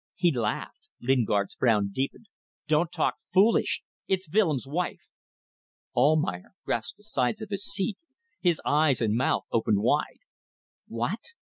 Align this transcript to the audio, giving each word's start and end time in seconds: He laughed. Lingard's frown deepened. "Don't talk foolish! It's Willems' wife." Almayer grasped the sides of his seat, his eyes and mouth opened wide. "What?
He 0.15 0.31
laughed. 0.35 0.89
Lingard's 0.99 1.53
frown 1.53 1.91
deepened. 1.91 2.25
"Don't 2.67 2.91
talk 2.91 3.17
foolish! 3.31 3.83
It's 4.07 4.27
Willems' 4.33 4.65
wife." 4.65 5.03
Almayer 5.95 6.55
grasped 6.65 6.97
the 6.97 7.03
sides 7.03 7.39
of 7.43 7.49
his 7.51 7.71
seat, 7.71 7.97
his 8.39 8.59
eyes 8.65 8.99
and 8.99 9.13
mouth 9.15 9.43
opened 9.51 9.81
wide. 9.83 10.21
"What? 10.87 11.19